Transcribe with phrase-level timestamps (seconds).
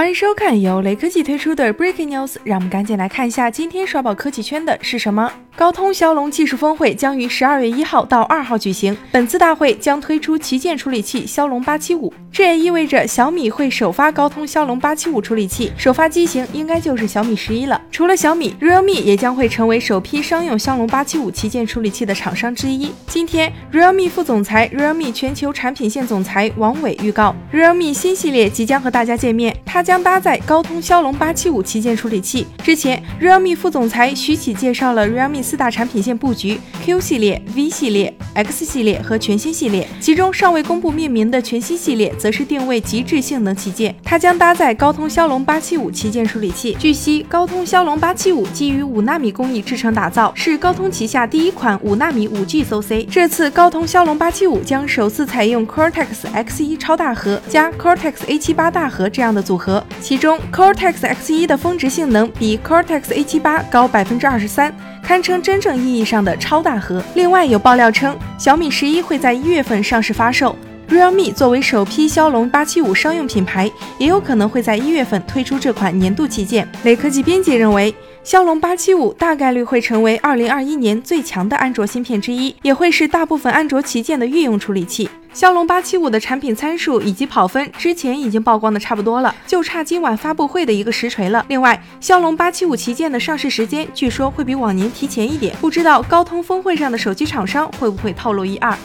[0.00, 5.30] 欢迎收看由雷科技推出的 Breaking News，让我们赶紧来看一下今天刷爆科技圈的是什么。
[5.54, 17.78] 高通骁龙技术峰会将于十二月一号到二号举行，本次大会将推出旗舰处理器骁龙八七五，这也意味着小米会首发高通骁龙八七五处理器，首发机型应该就是小米十一了。
[17.90, 22.90] 除了小米，Realme 也将会成为首批商用骁龙八七五旗舰处理器的厂商之一。
[23.06, 32.46] 今天，Realme 副总裁、Realme 全球产品线总裁王伟预告，Realme 新系列即将和大家见面，他将将搭载高通骁龙八七五旗舰处理器。
[32.62, 39.88] 之前，Realme 副总裁徐启介绍了 Realme 四大产品线布局：Q 系列、V 系列、X 系列和全新系列。
[39.98, 46.76] 其中尚未公布命名的全新系列，则是定位极致性能旗舰，它将搭载高通骁龙八七五旗舰处理器。
[46.78, 53.06] 据悉，高通骁龙八七五基于五纳米工艺制成打造，是高通旗下第一款五纳米五 G SoC。
[53.10, 59.69] 这次高通骁龙八七五将首次采用 Cortex X1 超大核加 Cortex A78 大核这样的组合，
[60.00, 64.74] 其中 Cortex X1 的峰值性能比 Cortex A78 高百分之二十三。
[65.02, 67.02] 堪称真正意义上的超大核。
[67.14, 70.54] 另外有爆料称，小米十一会在一月份上市发售。
[70.88, 76.68] Realme 作为首批骁龙八七五商用品牌，也有可能会在一月份推出这款年度旗舰。
[76.84, 85.08] 雷科技编辑认为，骁龙八七五大概率会成为二零二一年最强的安卓芯片之一，也会是大部分安卓旗舰的御用处理器。
[85.32, 91.44] 骁龙八七五的产品参数以及跑分之前已经曝光的差不多了，就差今晚发布会的一个实锤了。
[91.48, 98.76] 另外，骁龙八七五旗舰的上市时间据说会比往年提前一点，不知道高通峰会上的手机厂商会不会透露一二。